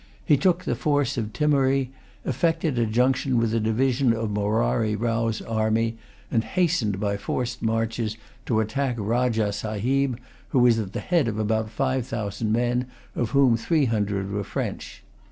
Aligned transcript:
He 0.25 0.35
took 0.35 0.63
the 0.63 0.73
fort 0.73 1.15
of 1.15 1.31
Timery, 1.31 1.89
effected 2.25 2.79
a 2.79 2.87
junction 2.87 3.37
with 3.37 3.53
a 3.53 3.59
division 3.59 4.13
of 4.13 4.31
Morari 4.31 4.95
Row's 4.95 5.43
army, 5.43 5.95
and 6.31 6.43
hastened, 6.43 6.99
by 6.99 7.17
forced 7.17 7.61
marches, 7.61 8.17
to 8.47 8.61
attack 8.61 8.95
Rajah 8.97 9.51
Sahib, 9.53 10.17
who 10.49 10.57
was 10.57 10.79
at 10.79 10.93
the 10.93 11.01
head 11.01 11.27
of 11.27 11.37
about 11.37 11.69
five 11.69 12.07
thousand 12.07 12.51
men, 12.51 12.87
of 13.15 13.29
whom 13.29 13.55
three 13.55 13.85
hundred 13.85 14.31
were 14.31 14.43
French. 14.43 15.03